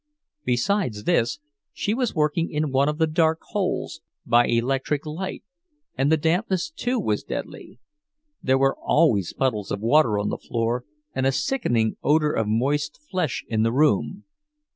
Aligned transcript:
Besides 0.45 1.03
this, 1.03 1.37
she 1.73 1.93
was 1.93 2.15
working 2.15 2.49
in 2.49 2.71
one 2.71 2.89
of 2.89 2.97
the 2.97 3.05
dark 3.05 3.37
holes, 3.49 4.01
by 4.25 4.47
electric 4.47 5.05
light, 5.05 5.43
and 5.95 6.11
the 6.11 6.17
dampness, 6.17 6.71
too, 6.71 6.99
was 6.99 7.21
deadly—there 7.23 8.57
were 8.57 8.75
always 8.79 9.33
puddles 9.33 9.69
of 9.69 9.79
water 9.81 10.17
on 10.17 10.29
the 10.29 10.39
floor, 10.39 10.85
and 11.13 11.27
a 11.27 11.31
sickening 11.31 11.97
odor 12.01 12.31
of 12.31 12.47
moist 12.47 12.99
flesh 13.11 13.45
in 13.47 13.61
the 13.61 13.71
room. 13.71 14.23